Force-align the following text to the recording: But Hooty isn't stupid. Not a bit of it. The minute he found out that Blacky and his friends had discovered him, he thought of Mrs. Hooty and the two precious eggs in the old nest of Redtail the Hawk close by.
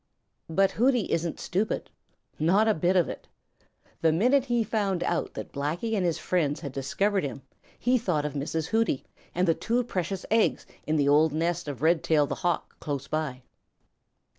But 0.49 0.71
Hooty 0.71 1.11
isn't 1.11 1.39
stupid. 1.39 1.87
Not 2.39 2.67
a 2.67 2.73
bit 2.73 2.95
of 2.95 3.07
it. 3.07 3.27
The 4.01 4.11
minute 4.11 4.45
he 4.45 4.63
found 4.63 5.03
out 5.03 5.35
that 5.35 5.51
Blacky 5.51 5.95
and 5.95 6.03
his 6.03 6.17
friends 6.17 6.59
had 6.61 6.71
discovered 6.71 7.23
him, 7.23 7.43
he 7.77 7.99
thought 7.99 8.25
of 8.25 8.33
Mrs. 8.33 8.65
Hooty 8.69 9.05
and 9.35 9.47
the 9.47 9.53
two 9.53 9.83
precious 9.83 10.25
eggs 10.31 10.65
in 10.87 10.95
the 10.95 11.07
old 11.07 11.33
nest 11.33 11.67
of 11.67 11.83
Redtail 11.83 12.25
the 12.25 12.33
Hawk 12.33 12.79
close 12.79 13.07
by. 13.07 13.43